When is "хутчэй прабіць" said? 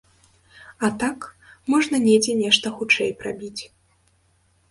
2.79-3.61